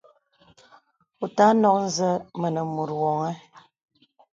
[1.19, 2.09] Wɔ ùtà nɔk nzə
[2.39, 3.19] mənə mùt wɔŋ.